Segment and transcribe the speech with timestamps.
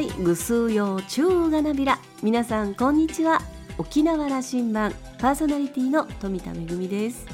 [0.00, 0.08] い。
[0.08, 1.98] ぐすうようちゅうがなびら。
[2.22, 3.40] 皆さんこんにちは。
[3.78, 4.94] 沖縄羅針盤。
[5.18, 6.54] パーソナリティの富田恵
[6.88, 7.26] です。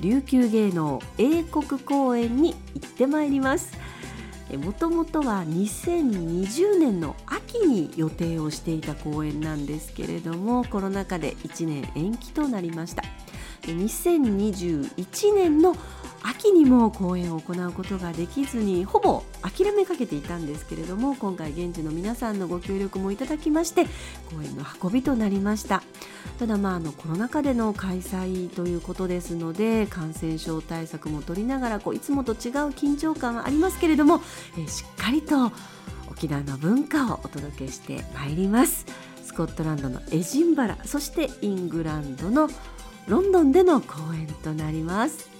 [0.00, 3.76] 琉球芸能英国公演に行ってまいります。
[4.56, 13.02] もともとは2020年の秋に予定をしていた公演なんですけれどもコロナ禍で1年延期となりました。
[13.62, 15.74] 2021年の
[16.26, 23.84] 秋にも公演を行うことができずにほぼ諦めかけていたんですけれども今回現地の皆さんのご協力もいただきまして
[24.34, 25.82] 公演の運びとなりました。
[26.38, 32.38] ただまああのコロナ禍での開催ということですので感染症対策も取りながらこういつもと違う
[32.70, 34.22] 緊張感はありますけれども、
[34.56, 35.52] えー、しっかりと
[36.10, 38.86] 沖縄の文化をお届けしてまいります。
[39.22, 42.48] スコットランドのエジンバラそしてイングランドの
[43.08, 45.33] ロンドンでの公演となります。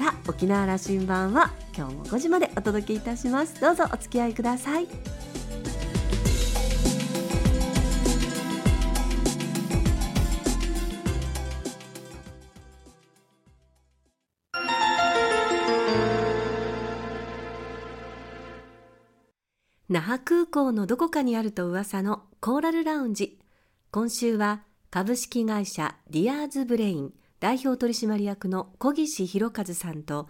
[0.00, 3.60] さあ沖縄羅針盤は今日も5時までお届けいたします。
[3.60, 4.88] どうぞお付き合いください。
[19.90, 23.38] 那覇空港のどこかにあると噂のコーラルラウンジ。
[23.90, 27.12] 今週は株式会社ディアーズブレイン。
[27.40, 30.28] 代表取締役の小岸弘和さんと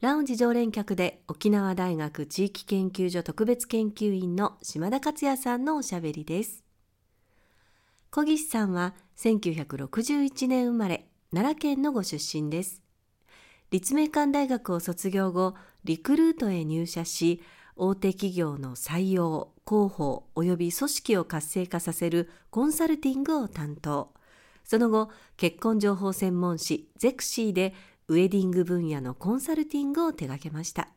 [0.00, 6.62] ラウンジ常連客で沖縄大学地域研究所特別研究員の島田克也さんのおしゃべりです。
[8.10, 12.80] 小岸さんは1961年生まれ奈良県のご出身です。
[13.72, 17.42] 立命館大学を卒業後リクルートへ入社し
[17.74, 24.11] 大手企業の採用広報及び組織を活性化させるコンサルティングを担当。
[24.64, 27.74] その後、結婚情報専門誌ゼクシーで
[28.08, 30.88] ウェディング分野のコンサルティングを手掛けました。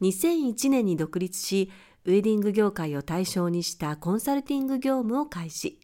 [0.00, 1.70] 2001年に独立し、
[2.04, 5.78] ウェディング業界を対象にしたコンサルティング業務を開始。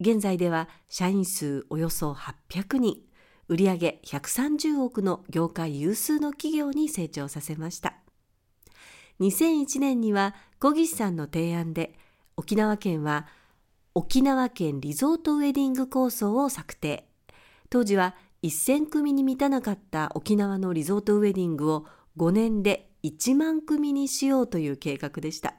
[0.00, 3.02] 現在では社員数およそ800人、
[3.48, 7.94] 売上130億の業界有数の企業に成長させました。
[9.20, 11.98] 2001年には小岸さんの提案で
[12.36, 13.26] 沖縄県は
[13.98, 17.08] 沖縄県リゾートウェディング構想を策定。
[17.70, 21.86] 当時は1000組に満たなかった沖縄のリゾートウェディングを
[22.18, 25.54] 5年で1万組にしようという計画でした。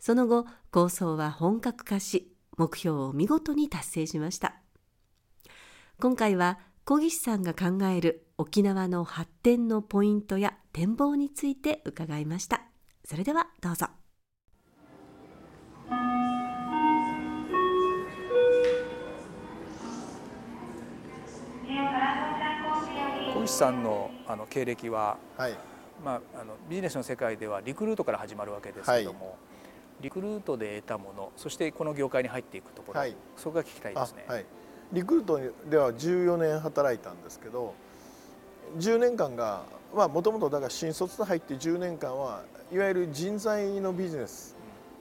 [0.00, 4.56] その後、構想は本格化し、目標を見事に達成しました。
[6.00, 12.62] 今回は小岸さんが考える沖縄の発展のポイントや展望について伺いました。
[13.04, 14.01] それではどうぞ。
[23.42, 25.58] 小石さんのあの経歴は、はい、
[26.04, 29.34] まあ、あのビジネスの世界ではリクルートから始まるわけですけども、はい、
[30.02, 34.46] リクルートで得たものそしてこの業界に入っていくところ、はい、そこが聞きたいですね、
[34.92, 37.74] リクルートでは14年働いたんですけど
[38.78, 44.54] 10年間がもともとだから新卒で入って10年間はいわゆる人材のビジネス、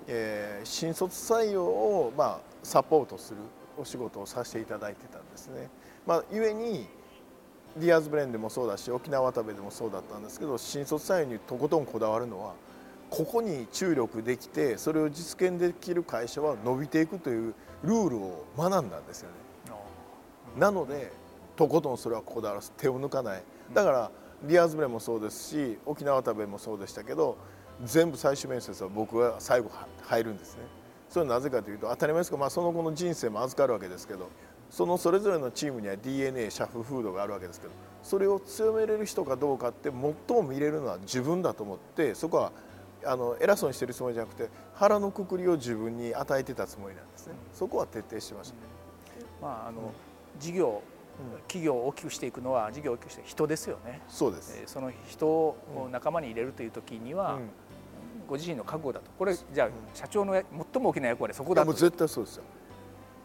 [0.08, 3.40] えー、新卒採用をまあサポートする
[3.78, 5.69] お仕事をさせていただいてたんですね。
[6.08, 6.88] まあ、ゆえに
[7.78, 12.54] ディアーズブレインでもそうだし沖縄ワタベでもそうだったんですけど新卒採用にとことんこだわるのは
[13.09, 19.36] ここに注力できてそれを実現できる会社は伸びていくというルールを学んだんですよね。
[20.58, 21.12] なので
[21.56, 23.44] とことんそれはこだわらず手を抜かない
[23.74, 24.12] だから
[24.44, 27.38] ディアーズブレインもそうですし沖縄ワタベもそうでしたけど
[27.84, 29.72] 全部最終面接は僕が最後
[30.03, 30.64] 入るんですね。
[31.09, 34.30] それはなぜかというと当たり前ですけど、まあ、その後の人生も預かるわけですけど
[34.72, 42.52] そのそれぞれのチームには DNA 社風風土があるわけですけどそれを強めれる人かどうかって最も見れるのは自分だと思ってそこは
[43.06, 47.34] あの偉そうにしてるつもりじゃなくて腹のくくりを自分に与えてたつもりなんですね。
[47.54, 48.62] そこは徹底してました、ね、
[49.42, 50.82] まああの、うん、事業
[51.48, 54.02] 企業を大きくしていくのは事業を大きくして人ですよね。
[54.08, 57.50] そうです、えー、その人を仲間に入れるという時には、うん、
[58.28, 59.12] ご自身の覚悟だと。
[59.20, 61.66] これじゃあ、社長の最も大きな役割はそこだと。
[61.66, 62.44] もう絶対そうですよ。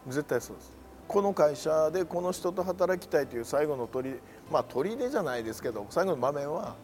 [0.07, 0.76] 絶対そうです
[1.07, 4.19] この会社でこの人と働きたいという最後の取り
[4.51, 6.75] まあ取りじゃないですけど最後の場面は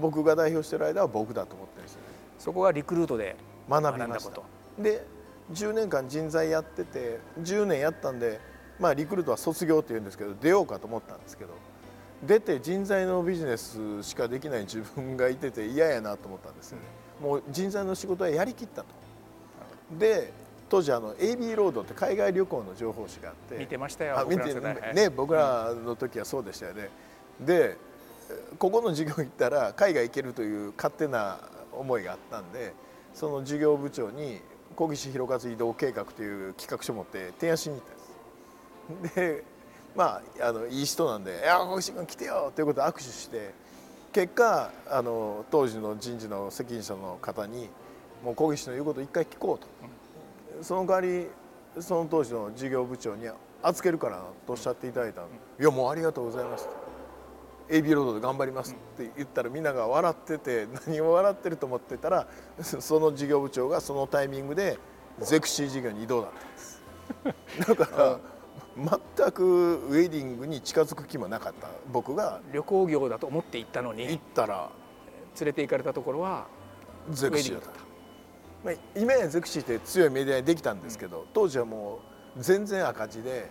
[0.00, 2.06] 僕が代表してる間は僕だと思ってるんですよね。
[2.38, 3.36] そこがリクルートで
[3.68, 4.40] 学びました。
[4.78, 5.06] で
[5.52, 8.40] 10年間人材やってて10年やったんで
[8.78, 11.50] まあリクルートは卒業っていうんですけど出ようかと思ったんですけど
[12.22, 16.84] 出て人材のビジネスしかできない自分がいてて嫌やなと思ったんですよね。
[17.20, 18.86] もう人材の仕事はやりきったと。
[19.98, 20.32] で
[20.72, 23.56] 当時あの AB ロードって海外旅行の情報誌があって。
[23.58, 24.54] 見てましたよ見て
[24.94, 26.88] ね僕らの時はそうでしたよね、
[27.38, 27.76] で
[28.58, 31.38] ここの授業行ったら海外行けるという勝手な
[31.72, 32.72] 思いがあったんで
[33.12, 34.40] その事業部長に
[34.74, 37.84] 小岸弘和移動計画という企画書を持って提案しに行っ
[38.88, 39.14] たんです。
[39.14, 39.44] で
[39.94, 43.52] まああのいい人なんで「いや小岸君来てよ」ということで握手して
[44.10, 47.68] 結果あの当時の人事の責任者の方に
[48.24, 49.66] 「もう小岸の言うこと一回聞こうと」
[50.62, 51.26] その代わり
[51.80, 53.28] その当時の事業部長に
[53.62, 55.22] 預けるからとおっしゃっていただいた
[55.60, 56.68] 「いやもうありがとうございます」
[57.68, 62.26] AB ロードで頑張りますって言ったらみんなが笑ってて何を笑ってると思ってたら
[62.60, 64.78] その事業部長がそのタイミングで
[65.20, 66.82] ゼクシー事業に移動だったんです。
[67.76, 68.20] だから
[69.16, 71.68] 全くウェディングに近づく気もなかった。
[71.92, 74.70] 僕が旅行業だと思って行ったのに行ったら
[75.38, 76.46] 連れて行かれたところは
[77.10, 77.81] ゼクシーだった
[78.64, 82.00] まあ、今やゼクシーって強いメディアにできたんですけど、当時はも
[82.36, 83.50] う全然赤字で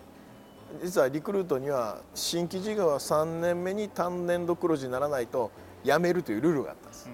[0.82, 5.50] 実はリクルートには新規事業は3年目に単年度黒字にならないと
[5.84, 7.10] 辞めるというルールがあったんです、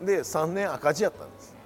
[0.00, 1.56] うん、で3年赤字やったんです。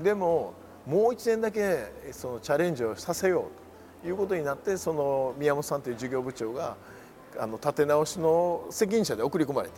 [0.00, 0.52] でも
[0.86, 3.48] もう1年だけそのチャレンジをさせよ
[4.02, 6.76] うということになってその宮本さんという事業部長が
[7.38, 9.74] あの立て直しの責任者で送り込まれて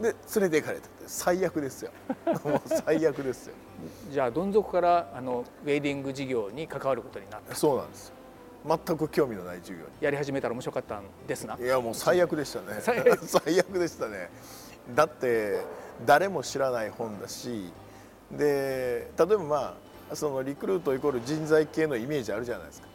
[0.00, 1.90] で連れて行かれた最悪ですよ。
[2.44, 3.54] もう最悪ですよ。
[4.10, 7.54] じゃあどん底からあのウェディング事業に関わることになった。
[7.54, 8.12] そうなんです
[8.66, 9.90] 全く興味のない授業に。
[10.00, 11.56] やり始めたら面白かったんですな。
[11.56, 12.80] いやもう最悪でしたね。
[13.22, 14.30] 最悪でしたね。
[14.94, 15.60] だって
[16.04, 17.72] 誰も知らない本だし
[18.30, 19.76] で例えばま
[20.10, 22.88] あそのリクルートイコール人材系のイメージあるじゃないですか。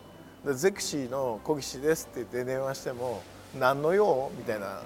[0.45, 3.21] でゼクシーの小岸ですって言って電話しても
[3.57, 4.31] 何の用？
[4.37, 4.83] みたいな、うん、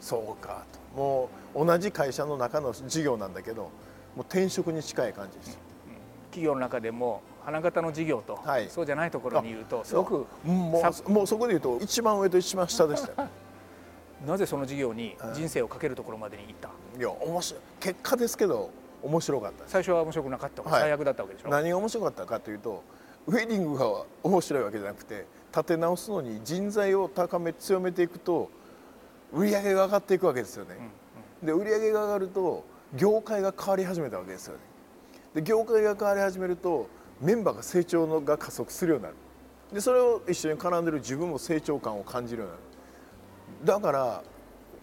[0.00, 3.70] そうかともう同じ会社の中の事業なんだけども
[4.18, 5.94] う転職に近い感じです、うん、
[6.30, 13.28] 企業の中でも花形の事業と、はい、そうじゃないところにいるとすごくもうもうそこでいうと一番上と一番下でした
[14.26, 17.60] なぜその事業に人生をかけるところまでに行った、いや面白い。
[17.78, 18.70] 結果ですけど
[19.02, 21.50] 面白かった最初は面白くなかった、はい、最悪だったわけでしょ？
[21.50, 22.82] 何が面白かったかというと
[23.26, 28.48] ウェディングが面白いわけじゃなくて立て直すのに人材を高め強めていくと
[29.34, 30.76] 売り上げが上がっていくわけですよね、
[31.42, 32.64] で売り上げが上がると
[32.94, 34.60] 業界が変わり始めたわけですよね。
[35.34, 36.88] で業界が変わり始めると
[37.20, 39.16] メンバーが成長のが加速するようになる。
[39.72, 42.56] でそれを一緒に絡んでる自分も成長感を感じるように
[43.66, 43.80] なる。
[43.82, 44.22] だから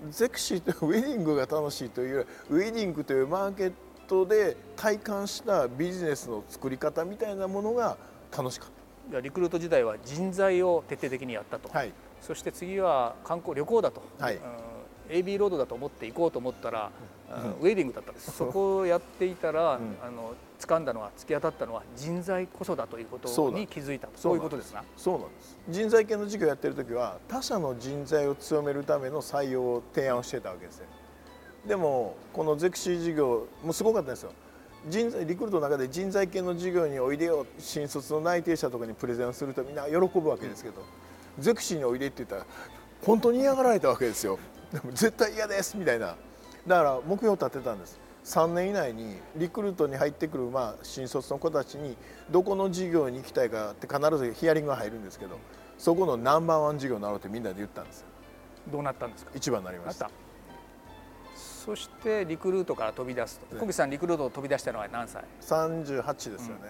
[0.10, 3.74] ゼクシーとウェディングが楽しいというウェディングというマーケッ
[4.08, 7.98] トで体感したビジネスの作り方みたいなものが
[8.36, 8.70] 楽しかっ
[9.14, 9.20] た。
[9.22, 14.40] リクルート時代は人材を徹底的にやったと、はい、そして次は観光旅行だと、はい、
[15.10, 16.92] AB ロードだと思って行こうと思ったら、
[17.62, 18.32] ウェディングだったんです。
[18.32, 19.78] そこをやっていたら、あ
[20.10, 24.84] の掴んだのは突き当たったのは人材こそだということに気づいたそういうことですな。
[24.96, 25.58] そうなんです。
[25.70, 30.86] 人材系の授業やってる時は他社の人材を強めるための採用を提案をしてたわけですよ。
[31.66, 34.32] でもこのゼクシー事業もすごかったんですよ。
[34.88, 40.88] 人材リクルートの中で人材系の授業においでよ新卒の内定者とかにプレゼンするとみんな喜ぶわけですけど、うん、
[41.40, 42.46] ゼクシーにおいでって言ったら
[43.06, 44.40] 本当に嫌がられたわけですよ。
[44.72, 46.16] で も絶対嫌ですみたいな。
[46.68, 48.00] だから目標を立てたんです。
[48.24, 51.98] 3年以内にリクルートに入ってくるまあ新卒の子たちに
[52.30, 55.40] どこの事業に行きたいかって必ずヒアリングが入るんですけど
[55.80, 58.02] そこのナンバーワン事業になろうってみんなで言ったんです。
[58.02, 58.06] よ
[58.72, 59.32] どうなったんですか？
[59.34, 60.12] 一番になりました。
[61.36, 63.56] そしてリクルートから飛び出すと。
[63.56, 66.62] 小口さんリクルートを飛び出したのは何歳？38ですよね、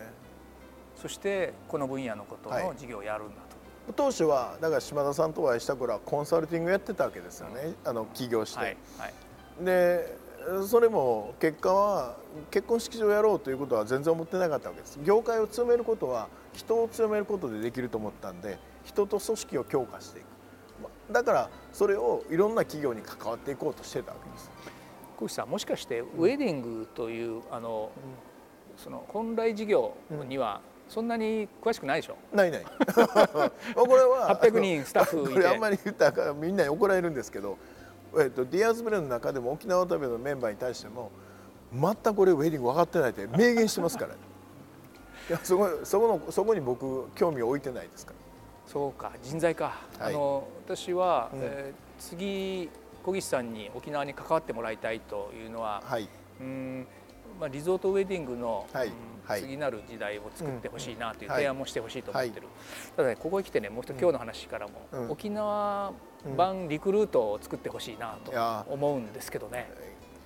[0.95, 3.50] うん、そしてこの分野のことの事業をやるんだと、
[3.93, 9.13] 当初はだから島田さんとお会いした頃はコンサルティングやってたわけですよね、あの起業して、はいはい、
[9.63, 10.17] で
[10.67, 12.17] それも結果は
[12.49, 14.99] 結婚式場をやろうということは全然思ってなかったわけです。
[15.03, 20.25] 業界を強めることは人を強めることでできると思ったんで人と組織を強化していく。
[21.13, 24.49] だからそれをいろんな企業に関わっていこうとしてたわけです。
[25.17, 27.91] 小岸さんもしかしてウェディングという、あの、
[28.77, 29.95] その本来事業
[30.27, 32.17] にはそんなに詳しくないでしょ？
[32.35, 32.65] ないない。
[32.65, 32.69] こ
[33.95, 37.57] れは800人スタッフこれあんまり言ったらみんなに怒られるんですけど、
[38.19, 41.09] えっと、ディアーズブレインの中でも沖縄ワタベのメンバーに対しても
[41.73, 44.17] 全くこれウェディング分かってないって明言してますから、 い
[45.31, 48.17] やそこそこのそこに僕興味を置いてないですから。
[48.67, 52.69] そうか人材か、はい、あの私は、うん、えー、次
[53.03, 56.07] 小岸さんに沖縄に関わってもらいたいというのは、はい、
[56.39, 56.87] うん
[57.41, 58.67] まあ、リゾートウェディングの、
[59.27, 62.47] 次なる時代を作ってほしいなという提案もしてほしいと思ってる、
[62.95, 65.91] ただねここへ来てねもう一つ今日の話からも、沖縄
[66.37, 68.31] 版リクルートを作ってほしいなと
[68.71, 69.71] 思うんですけどね。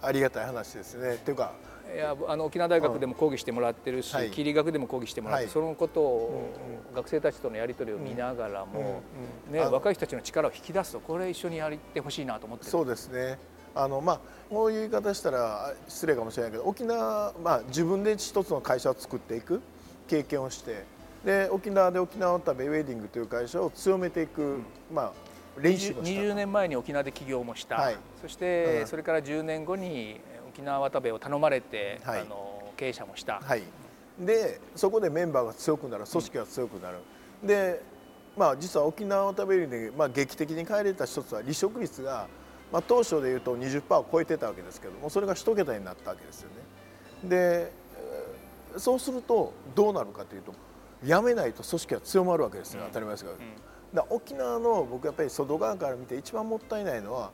[0.02, 1.14] ありがたい話ですね。
[1.14, 1.54] っていうか
[1.94, 9.04] いやあの沖縄大学でも講義してもらってるし、はい、霧学でも講義してもらって、はい、そのことを、うんうん、学生たちとのやり取りを見ながらも、
[9.48, 13.38] うんうん、ね、若い人たちの力を引き出すとこれ一緒にやってほしいなと思ってそうですね
[13.76, 19.62] あのまあこういう言い方したら失礼かもしれないけど沖縄、まあ、自分で一つの会社を作っていく
[20.08, 20.86] 経験をして
[21.26, 25.12] で沖縄で沖縄旅ウェディングという会社を強めていく、うん、まあ、
[25.60, 33.64] 練習もした20年前に沖縄で起業もした、はい、そして、それから10年後に沖縄渡部を頼まれて、はい、あの経営者もした、はい、
[34.20, 36.98] でそこでメンバーが強くなる組織が強くなる、
[37.42, 37.82] うん、で
[38.38, 42.28] まあ実は沖縄渡部で、まあ、劇的に変えれた一つは離職率が、
[42.72, 46.50] まあ、当初でいうと20%を超えてたわけですけどもそれが一桁になったわけですよ
[47.24, 47.30] ね。
[47.30, 47.72] で
[48.78, 50.54] そうするとどうなるかというと
[51.06, 53.40] やめないと組織は強まるわけですよ、当たり前ですけど、うん、
[53.94, 57.32] だ沖縄の僕やっぱり外側から見て一番もったいないのは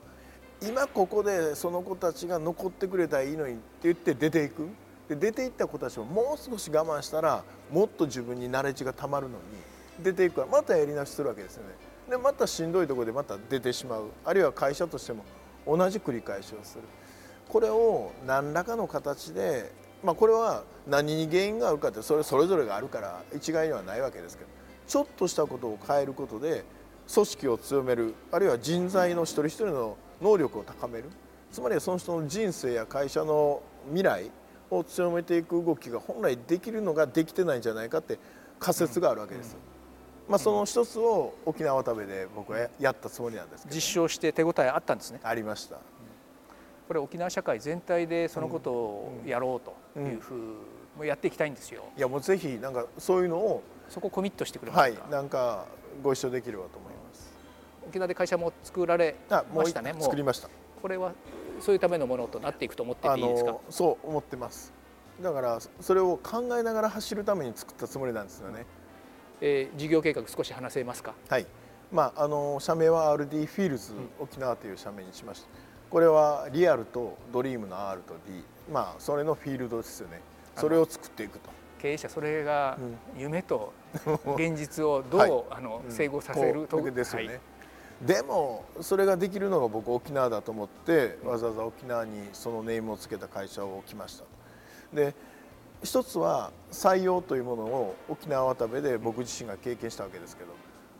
[0.62, 4.68] 今ここでその子たちが残ってくれたらいいのにって言って出ていく。
[5.10, 9.44] で出ていった子たちももう少し我慢したらもっと自分にナレッジがたまるのに
[10.02, 11.70] 出ていくからまたやり直しするわけですよね
[12.12, 14.12] でまたしんどいところでまた出てしまう。
[14.24, 15.26] あるいは会社としても
[15.66, 16.84] 同じ繰り返しをする。
[17.50, 19.72] これを何らかの形で
[20.04, 24.50] まあ、これは何に原因があるかってそれそれぞれがあるから一概にはないわけですけど
[24.88, 26.66] ちょっとしたことを変えることで
[27.14, 31.06] 組織を強めるあるいは人材の一人一人の能力を高める。
[31.52, 34.32] つまりその人の人生や会社の未来
[34.70, 38.18] を強めていく動きが本来できるのができてないんじゃないかって
[38.58, 39.58] 仮説があるわけです。
[40.32, 45.76] まあ、その一つを沖縄食べで僕はやったつもりなんですけど、ね、実証して手応えあったんですねありました
[46.88, 50.38] これ沖縄社会全体でそのことをやろうというふう
[50.98, 51.84] もやっていきたいんですよ。
[51.98, 54.78] いやもうぜひなんかそういうのをそこコミットしてくれま。
[54.78, 55.66] はい、なんか
[56.04, 57.32] ご一緒できればと思います。
[57.88, 59.16] 沖縄で会社も作られ
[59.56, 59.94] ましたね。
[59.94, 60.50] もう作りました。
[60.82, 61.14] これは
[61.62, 63.56] そういうためのものとなっていくと思っていいですか？
[63.70, 64.74] そう思ってます。
[65.22, 68.66] だからそれを考えながら走るために作ったつもりなんですよね。
[69.42, 71.14] えー、事業計画少し話せますか？
[71.28, 71.48] はい。
[71.92, 75.48] まああの社名は RD フィールズ沖縄という社名にしました。
[75.90, 80.22] これはリアルとドリームの R と D まあそれのフィールドですよね。
[80.56, 81.50] それを作っていくと。
[81.82, 82.78] 経営者それが
[83.18, 83.74] 夢と
[84.38, 87.40] 現実をどう、はい、あの整合させると、ですよね、はい、
[88.06, 94.26] でもそれができるのが僕沖縄だと思ってわざわざ沖縄にそのネームをつけた会社を置きました
[94.94, 95.16] で
[95.84, 100.52] 一つは採用というものを沖縄渡部で僕自身が経験したわけですけど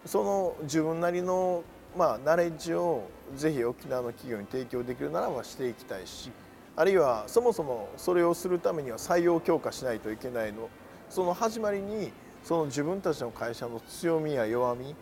[0.06, 1.64] その自分なりの
[1.98, 6.32] まあ、ナレッジをぜひ沖縄の企業に提供できるならばしていきたいし
[6.76, 10.70] あるいはそもそもそれをするためには採用強化しないといけないの
[11.10, 14.96] その始まりにその自分たちの会社の強みや弱み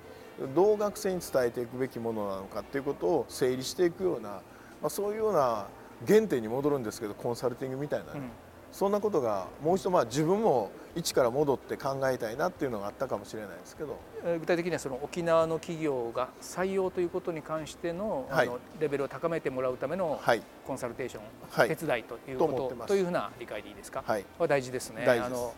[0.55, 4.41] どう学生に伝えていくべきものなのかっていうことを整理していくような、ま
[4.85, 5.67] あ、そういうような
[6.07, 8.29] 原点に戻るんですけどコンサルティングみたいな、ね、うん。
[8.71, 13.97] そんなことがもう一度まあ自分も一から戻って考えたいなっていうのがあったかもしれないですけど。
[14.39, 20.19] 具体的にはその沖縄の企業が採用ということに関しての,、あのレベルを高めてもらうための
[20.67, 25.05] コンサルテーション、はい、手伝いということというふうな理解でいいですか、はい、は大事ですね。
[25.05, 25.53] あの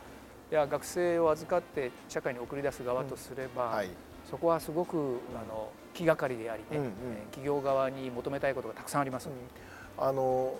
[0.52, 3.90] いや学生を預かって社会に送り出す側とすれば、うんはい、
[4.30, 6.92] そこはすごくあの気がかりでありね、うんうん、
[7.32, 9.30] 企業側に求めたいことがたくさんあります。
[9.30, 9.32] う
[10.02, 10.54] ん、あの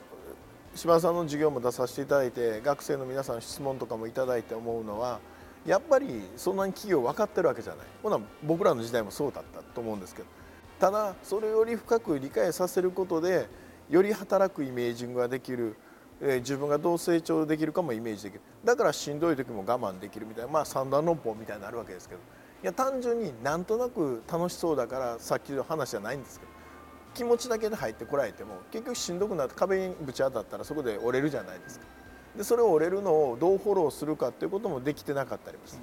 [0.74, 5.20] 島田さんの授業も出させていただいて学生の皆さん質問とかもいただいて思うのは
[5.66, 7.88] やっぱりそんなに企業分かってるわけじゃない。
[8.02, 10.28] ほな僕らの時代もそうだったと思うんですけど。
[10.80, 13.48] ただそれより深く理解させることで
[13.90, 15.76] より働くイメージングができる、
[16.20, 18.42] えー、自分がどう成長できるかもイメージできる。
[18.64, 22.22] だからしんどい時も我慢できるみたいなまあ三段論法みたいになるわけですけど。
[22.64, 26.51] いや単純になんとなく楽しそうだからさっきの話じゃないんですけど。
[27.14, 31.86] 気持ちだけで入ってこられても結局しんどくなって壁にぶち当たったらそこで折れるじゃないですか。
[32.38, 35.82] でそれを折れるのをどうフォローするかっていうこともできてなかったりもする、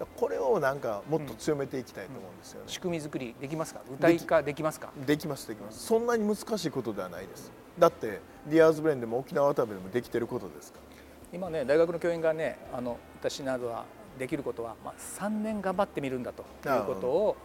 [0.00, 3.80] うん、これをなんかもっと強めていきたいと思うんですよね、うん、仕組み作りできますか？
[3.90, 4.90] 具体化できますか？
[5.06, 5.86] できますできます。
[5.86, 7.52] そんなに難しいことではないです。
[7.78, 10.84] だってディアーズブレインでも沖縄ワタベでもできてることですから。
[11.32, 13.84] 今ね大学の教員がねあの私などは
[14.20, 17.36] できることは、まあ、3年頑張ってみるんだということを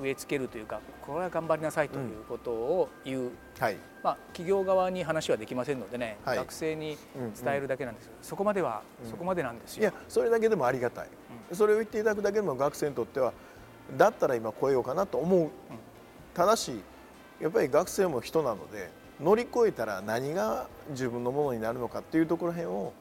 [0.00, 9.82] 植え付けるというかこれは頑張りなさいということを言う、うんはい、まあ、企業側に話はできませんのでね、はい、学生に伝えるだけなんです、うんうん、そこまでは、そこまでなんですよ。
[9.82, 11.08] いやそれだけでもありがたい、
[11.50, 13.34] うん、それを言っていただくだけでも学生にとっては
[13.98, 15.50] だったら今超えようかなと思う、
[16.32, 16.80] ただし
[17.40, 22.94] やっぱり学生も人なので乗り越えたら何が自分のものになるのかっていうところへんを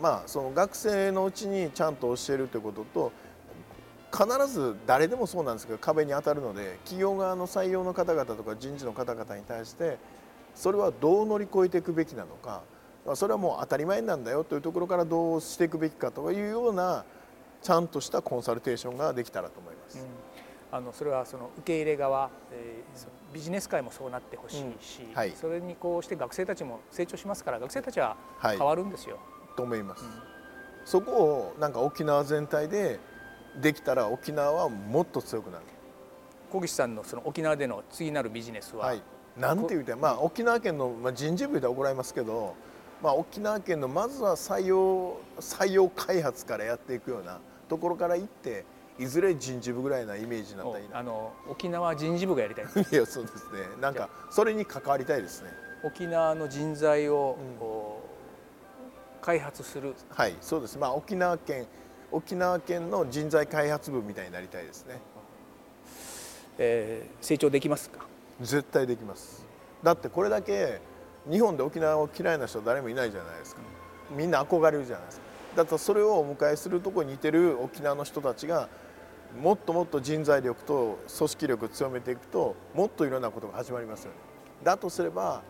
[0.00, 3.12] まあその学生のうちにちゃんと教えるということと
[4.12, 9.98] 必ず誰でもそうなんですけど壁に当たるので企業側の採用の方々とか人事の方々に対して
[10.54, 12.62] それはどう乗り越えていくべきなのか
[13.14, 17.04] それはもう当たり前なんだよというところからどうしていくべきかというような
[17.62, 19.98] ちゃんとしたコンサルテーションができたらと思います。
[19.98, 20.40] うん
[20.72, 29.16] あのそれはその受け入れ側、えー、ビジネス界もそうなってほしいし、うんはい、それにこうして学生たちも成長しますから学生たちは変わるんですよ。
[29.16, 29.24] はい、
[29.56, 30.04] と思います。
[30.04, 30.10] うん、
[30.84, 33.00] そこをなんか沖縄全体で
[33.60, 35.64] できたら沖縄はもっと強くなる。
[36.50, 39.02] 小岸さんのその沖縄での次なるビジネスは、はい、
[39.36, 42.54] なんて言うてまあ沖縄県の、まあ、人事部で怒られますけど、
[43.02, 47.38] まあ、沖縄県のまずは採用採用開発からやっていくような
[47.68, 48.64] ところからいって
[48.98, 50.98] いずれ人事部ぐらいなイメージになったらいいな。
[50.98, 52.64] あの沖縄人事部がやりたい。
[52.68, 53.60] いやそうですね。
[53.80, 55.50] なんかそれに関わりたいですね。
[55.82, 57.58] 沖縄の人材を、うん、
[59.20, 59.94] 開発する。
[60.08, 60.78] はいそうです。
[60.78, 61.66] まあ沖縄県
[62.12, 64.98] 沖縄県の人材開発部みたいになりたいですね、
[66.58, 68.04] えー、成長できますか？
[68.40, 69.46] 絶対できます。
[69.82, 70.80] だってこれだけ
[71.30, 73.62] 日本で沖縄を嫌いな人誰もいないじゃないですか。
[74.10, 75.24] みんな憧れるじゃないですか。
[75.56, 78.68] だからそれをお迎えするとこに似てる沖縄の人たちが
[79.40, 84.16] もっともっと人材力と組織力を強めていくともっといろんなことが始まりますよね。
[84.64, 85.42] だとすれば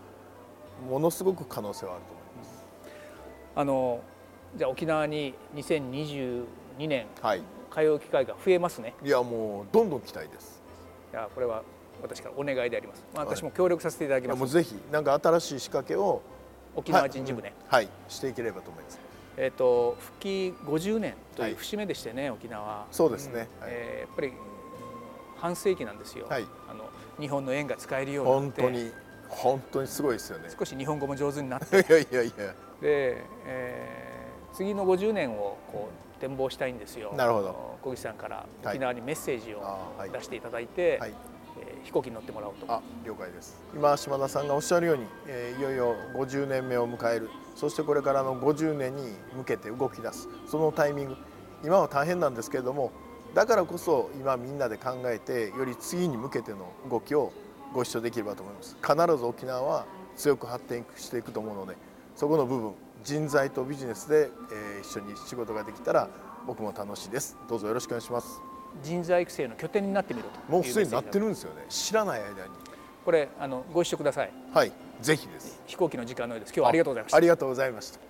[0.89, 2.20] ものすごく可能性はあると思います
[3.61, 4.00] あの
[4.57, 6.45] じゃあ沖縄に2022
[6.88, 8.95] 年、はい、通う機会が増えますね。
[9.05, 10.62] いやもうどんどん期待です。
[11.12, 11.62] いやこれは
[12.00, 16.23] 私からお願いであります、まあ、私も協力させていただきます、もうぜひなんか新しい仕掛けを
[16.75, 17.90] 沖縄人事部ね、はい、うん。
[17.90, 18.99] はい、していければと思います。
[19.37, 22.87] えーと、復帰50年という節目でしてね、はい、沖縄。
[22.90, 24.33] そうですね、うん、えー、やっぱり
[25.37, 26.88] 半世紀なんですよ、はい、あの
[27.21, 28.62] 日本の円が使えるようになって。
[28.62, 28.93] 本当に
[29.29, 30.49] 本当にすごいですよね。
[30.59, 31.76] 少し日本語も上手になって。
[31.76, 37.13] いやいやいやで、えー、次の50年をこう展望したいんですよ。
[37.17, 37.79] なるほど。
[37.83, 39.63] 小木さんから沖縄にメッセージを
[40.13, 41.15] 出していただいて、はい、
[41.61, 42.67] えー、飛行機に乗ってもらおうと。
[42.69, 43.61] あ了解です。
[43.75, 47.31] 今島田さんがおっしゃるように、えー、いよいよ50年目を迎える。
[47.57, 49.03] そしてこれからの50年に
[49.35, 50.29] 向けて動き出す。
[50.47, 51.17] そのタイミング。
[51.63, 52.91] 今は大変なんですけれども
[53.35, 57.33] だからこそ今みんなで考えてより次に向けての動きを
[57.73, 58.77] ご一緒できればと思います。
[58.83, 61.77] 必ず沖縄は強く発展していくと思うので
[62.21, 66.06] そこの部分人材とビジネスで、えー、一緒に仕事ができたら
[66.47, 67.35] 僕も楽しいです。
[67.49, 68.43] どうぞよろしくお願いします。
[68.83, 71.65] 人材育成の拠点になってみるともうすでになってるんですよね。
[71.71, 72.35] 知らない間に。
[73.06, 74.33] これあのご一緒ください。
[74.52, 75.63] はいぜひです。
[75.67, 76.50] 飛行機の時間のようです。
[76.50, 77.17] 今日はありがとうございました。
[77.17, 78.00] ありがとうございました。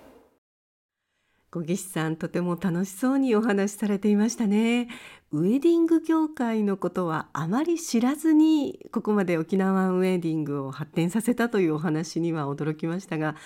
[1.53, 4.89] 小岸さんとても楽しそうにお話しされていましたね。
[5.31, 13.37] ウェディング業界のことはあまり知らずにここまで沖縄ウェディングを発展させたというお話には驚きましたが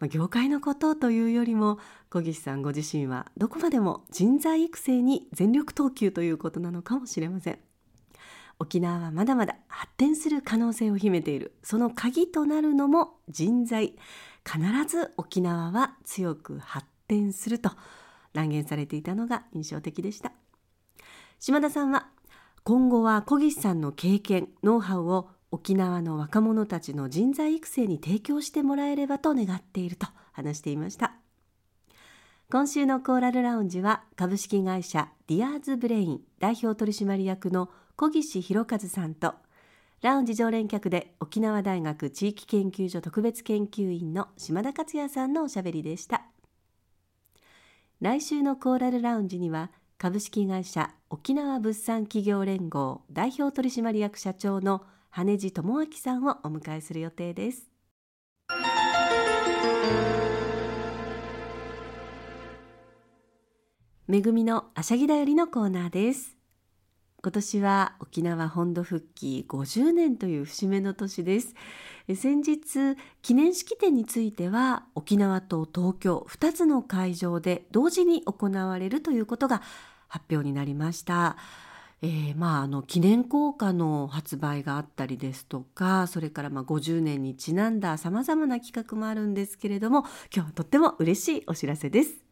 [0.00, 7.58] まあ、業界のことというよりも小岸さんご自身はどこまでも人材育成に全力投球ということなのかもしれません。
[8.58, 11.54] 沖縄はまだまだ発展する可能性を秘めている。
[11.62, 13.94] その鍵となるのも人材。
[14.44, 17.70] 必ず沖縄は強く発展すると
[18.32, 20.32] 断言されていたのが印象的でした。
[21.38, 22.08] 島田さんは
[22.62, 31.14] 今後は小岸さんの経験ノウハウを沖縄の若者たちの人材育成に提供してもらえればと願っていると話していました。
[32.50, 39.34] 今週のコーラルラウンジは株式会社ディアーズブレイン代表取締役の小岸弘和さんと
[40.02, 46.22] ラウンジ常連客で沖縄大学地域研究所特別研究員の島田克也さんのおしゃべりでした。
[48.00, 57.68] 来週のコーラルラウンジには株式会社沖縄物産企業連合代表取締役社長の羽地智明さんをお迎えする予定です。
[64.06, 66.36] めぐみのあしゃぎだよりのコーナーです。
[67.22, 71.54] 今年は沖縄本土復帰50年という節目の年です。
[72.16, 79.60] 先日記念式典については沖縄と東京2つの会場で同時に行われるということが
[80.08, 81.36] 発表になりました。
[82.02, 92.24] えー、まあ、あの記念硬貨の発売があったりですとかそれからまあ50年にちなんださまざまな企画もあるんですけれども今日はとっても嬉しいお知らせです。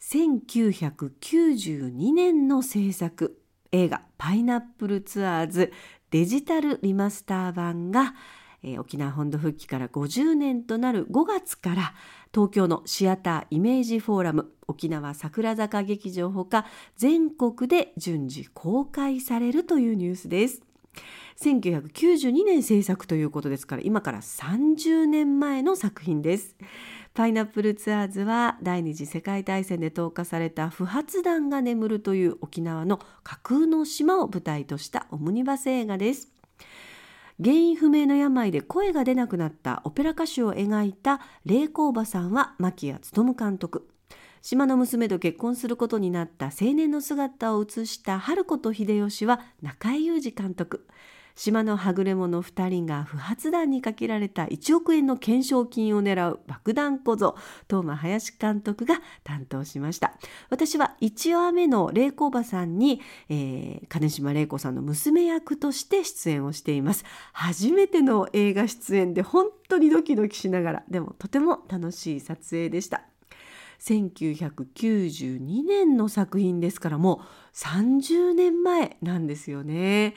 [0.00, 3.40] 1992年の制作
[3.72, 5.72] 映画「パイナップルツアーズ」
[6.10, 8.14] デジタルリマスター版が、
[8.62, 11.94] えー、沖縄本土復帰から50年となる5月から
[12.32, 20.62] 東京のシアターイメージフォーラム沖縄桜坂劇場ほか全国で順次公開されるというニュースです。
[21.40, 26.56] 1992年制作ということですから今から30年前の作品です。
[27.14, 36.32] パイナップルツアーズは第二次世界大戦で投下された不発弾が眠るという沖縄の架空の島を舞台としたオムニバス映画です。
[37.42, 43.88] 原因不明の病で声が出なくなったオペラ歌手を描いた霊子おばさんは牧谷勉監督
[44.44, 50.86] 島の娘と結婚することになった青年の姿を映した春子と秀吉は中井裕二監督。
[51.34, 57.34] 島のはぐれ者2人が不発弾にかけられた1億円の懸賞金を狙う爆弾小僧
[57.70, 60.12] 東間林監督が担当しました。
[60.50, 67.06] 私は1話目の玲子婆さんに、えー、金島玲子さんの娘役として出演をしています。
[67.32, 73.04] 初めての映画出演で本当にドキドキしながらでもとても楽しい撮影でした。
[73.80, 80.14] 1992年の作品ですからもう30年前なんですよね。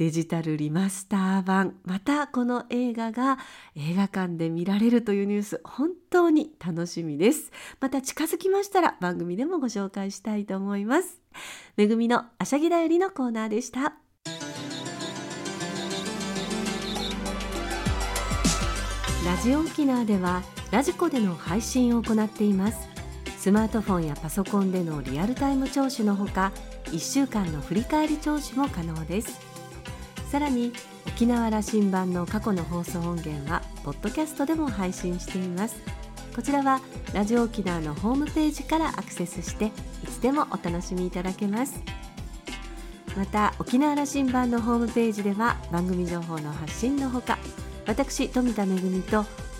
[0.00, 1.76] デジタルリマスター版。
[1.84, 3.38] またこの映画が
[3.76, 7.52] 映画館で見られるというニュース本当に楽しみです。
[7.80, 11.20] また近づきましたら番組でもご紹介したいと思います。
[11.76, 13.94] めぐみのあしゃぎだよりのコーナーでした。
[19.26, 22.89] ラジオ沖縄ではラジコでの配信を行っています。
[23.40, 26.52] スマートフォンやパソコンでのリアルタイム聴取のほか
[26.88, 29.40] 1週間の振り返り聴取も可能です。
[30.30, 30.74] さらに
[31.06, 35.76] 沖縄羅針盤の過去の放送音源はポッドキャストでも配信しています。
[36.36, 36.82] こちらは
[37.14, 39.72] ラジオ沖縄のホームページからアクセスして
[40.04, 41.80] いつでもお楽しみいただけます。
[43.16, 47.38] また沖縄羅針盤のホームページでは番組情報の発信のほか
[47.86, 48.66] 私富田恵
[49.10, 49.24] と